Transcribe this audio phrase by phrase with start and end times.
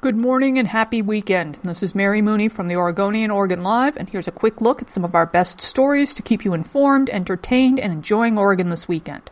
[0.00, 1.56] Good morning and happy weekend.
[1.64, 4.88] This is Mary Mooney from the Oregonian Oregon Live, and here's a quick look at
[4.88, 9.28] some of our best stories to keep you informed, entertained, and enjoying Oregon this weekend.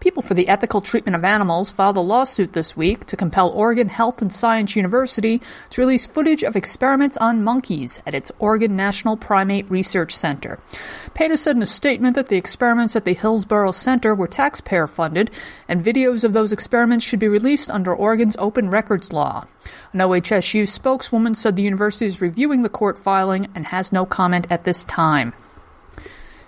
[0.00, 3.90] People for the Ethical Treatment of Animals filed a lawsuit this week to compel Oregon
[3.90, 9.18] Health and Science University to release footage of experiments on monkeys at its Oregon National
[9.18, 10.58] Primate Research Center.
[11.12, 15.30] PETA said in a statement that the experiments at the Hillsboro Center were taxpayer funded,
[15.68, 19.44] and videos of those experiments should be released under Oregon's open records law.
[19.92, 24.46] An OHSU spokeswoman said the university is reviewing the court filing and has no comment
[24.48, 25.34] at this time.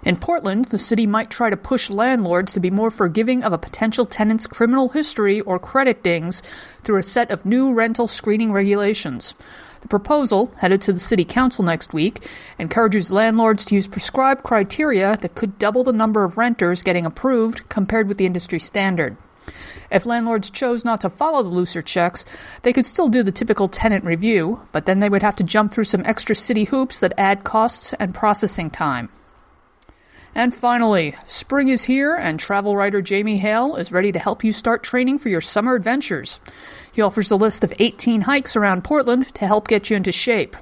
[0.04, 3.58] In Portland, the city might try to push landlords to be more forgiving of a
[3.58, 6.42] potential tenant's criminal history or credit dings
[6.82, 9.34] through a set of new rental screening regulations.
[9.82, 12.26] The proposal, headed to the City Council next week,
[12.58, 17.68] encourages landlords to use prescribed criteria that could double the number of renters getting approved
[17.68, 19.16] compared with the industry standard.
[19.88, 22.24] If landlords chose not to follow the looser checks,
[22.62, 25.70] they could still do the typical tenant review, but then they would have to jump
[25.72, 29.08] through some extra city hoops that add costs and processing time.
[30.34, 34.52] And finally, spring is here, and travel writer Jamie Hale is ready to help you
[34.52, 36.40] start training for your summer adventures.
[36.90, 40.56] He offers a list of 18 hikes around Portland to help get you into shape.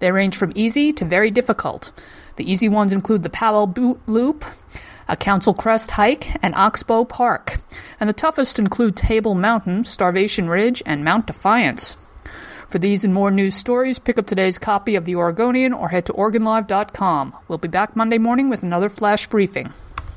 [0.00, 1.92] They range from easy to very difficult.
[2.36, 4.44] The easy ones include the Powell Butte Loop,
[5.08, 7.58] a Council Crest hike, and Oxbow Park.
[8.00, 11.96] And the toughest include Table Mountain, Starvation Ridge, and Mount Defiance.
[12.72, 16.06] For these and more news stories, pick up today's copy of The Oregonian or head
[16.06, 17.36] to OregonLive.com.
[17.46, 19.74] We'll be back Monday morning with another flash briefing.